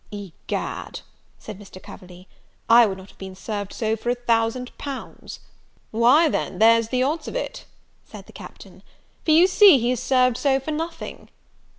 "Egad," 0.11 1.01
said 1.37 1.59
Mr. 1.59 1.79
Coverley, 1.79 2.27
"I 2.67 2.87
would 2.87 2.97
not 2.97 3.09
have 3.09 3.19
been 3.19 3.35
served 3.35 3.71
so 3.71 3.95
for 3.95 4.09
a 4.09 4.15
thousand 4.15 4.75
pounds." 4.79 5.41
"Why, 5.91 6.27
then, 6.27 6.57
there's 6.57 6.87
the 6.89 7.03
odds 7.03 7.27
of 7.27 7.35
it," 7.35 7.65
said 8.03 8.25
the 8.25 8.33
Captain; 8.33 8.81
"for 9.23 9.29
you 9.29 9.45
see 9.45 9.77
he 9.77 9.91
is 9.91 10.01
served 10.01 10.37
so 10.37 10.59
for 10.59 10.71
nothing. 10.71 11.29